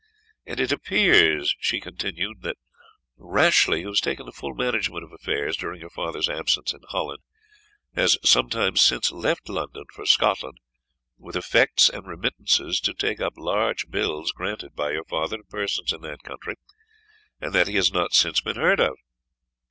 [0.47, 2.57] "And it appears," she continued, "that
[3.17, 7.21] Rashleigh, who has taken the full management of affairs during your father's absence in Holland,
[7.93, 10.57] has some time since left London for Scotland,
[11.19, 15.93] with effects and remittances to take up large bills granted by your father to persons
[15.93, 16.55] in that country,
[17.39, 18.97] and that he has not since been heard of."